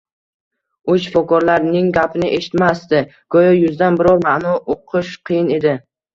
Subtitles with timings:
[0.93, 3.03] U shifokorlarning gapini eshitmasdi
[3.37, 5.79] go`yo yuzdan biror ma`no uqish qiyin edi